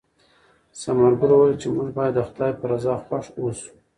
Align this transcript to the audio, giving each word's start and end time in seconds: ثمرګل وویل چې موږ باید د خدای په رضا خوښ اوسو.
ثمرګل 0.79 1.31
وویل 1.33 1.55
چې 1.61 1.67
موږ 1.75 1.89
باید 1.97 2.13
د 2.15 2.19
خدای 2.29 2.51
په 2.59 2.65
رضا 2.71 2.93
خوښ 3.05 3.25
اوسو. 3.39 3.69